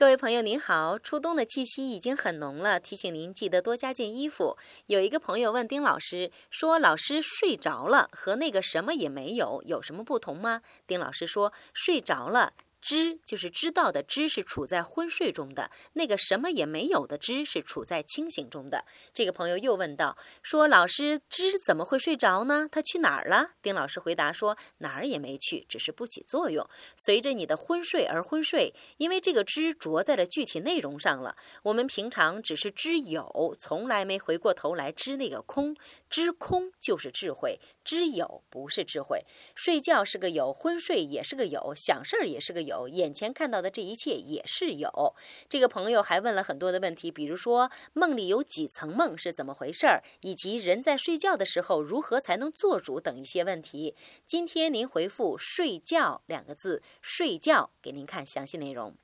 [0.00, 4.56] 各位朋友您好，初冬的气息已经很浓了，提醒您记得多加件衣服。
[4.86, 18.84] 有一个朋友问丁老师说：“老师睡着了和那个什么也没有有什么不同吗？”丁老师说：“睡着了。”知就是知道的知是处在昏睡中的，那个什么也没有的知是处在清醒中的。
[19.12, 22.68] 这个朋友又问道：“说老师知怎么会睡着呢？
[22.72, 26.66] 他去哪儿了？”丁老师回答说：“哪儿也没去，只是不起作用，
[26.96, 28.74] 随着你的昏睡而昏睡。
[28.96, 31.36] 因为这个知着在了具体内容上了。
[31.64, 35.76] 我们平常只是知有，从来没回过头来知那个空。
[36.08, 39.24] 知空就是智慧，知有不是智慧。
[39.54, 45.14] 睡觉是个有，昏睡也是个有，想事儿也是个有。”有眼前看到的这一切也是有。
[45.48, 53.96] 这个朋友还问了很多的问题，比如说梦里有几层梦是怎么回事儿，以及人在睡觉的时候如何才能做主等一些问题。
[54.24, 58.94] 今天您回复“睡觉”两个字，睡觉给您看详细内容。